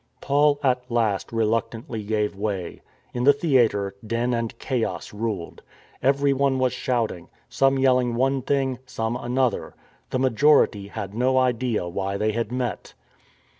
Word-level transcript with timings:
Paul, 0.19 0.59
at 0.63 0.89
last, 0.89 1.31
reluctantly 1.31 2.01
gave 2.03 2.35
way. 2.35 2.81
In 3.13 3.23
the 3.23 3.33
theatre 3.33 3.93
din 4.03 4.33
and 4.33 4.57
chaos 4.57 5.13
ruled. 5.13 5.61
Everyone 6.01 6.57
was 6.57 6.73
shouting: 6.73 7.29
some 7.49 7.77
yelling 7.77 8.15
one 8.15 8.41
thing, 8.41 8.79
some 8.87 9.15
another. 9.15 9.75
The 10.09 10.17
majority 10.17 10.87
had 10.87 11.13
no 11.13 11.37
idea 11.37 11.87
why 11.87 12.17
they 12.17 12.31
had 12.31 12.51
met. 12.51 12.95